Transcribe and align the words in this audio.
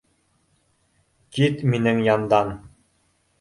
Кит 1.37 1.61
минең 1.75 2.01
яндан 2.07 2.51